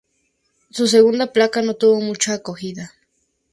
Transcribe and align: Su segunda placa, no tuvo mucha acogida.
Su 0.71 0.87
segunda 0.87 1.31
placa, 1.31 1.61
no 1.61 1.75
tuvo 1.75 2.01
mucha 2.01 2.33
acogida. 2.33 2.91